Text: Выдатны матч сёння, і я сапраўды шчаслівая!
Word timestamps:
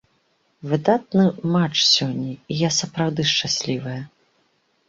Выдатны 0.71 1.25
матч 1.55 1.77
сёння, 1.95 2.33
і 2.55 2.57
я 2.67 2.73
сапраўды 2.81 3.21
шчаслівая! 3.33 3.99